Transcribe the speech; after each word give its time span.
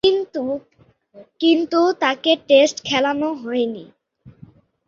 কিন্তু, 1.41 1.79
তাকে 2.01 2.31
টেস্ট 2.47 2.77
খেলানো 2.85 3.29
হয়নি। 3.33 3.85